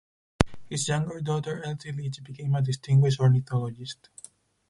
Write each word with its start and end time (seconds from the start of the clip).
His 0.67 0.87
younger 0.87 1.21
daughter 1.21 1.61
Elsie 1.63 1.91
Leach 1.91 2.23
became 2.23 2.55
a 2.55 2.61
distinguished 2.63 3.19
ornithologist. 3.19 4.09